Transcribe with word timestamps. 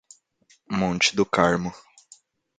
Monte 0.67 1.15
do 1.15 1.23
Carmo 1.25 1.71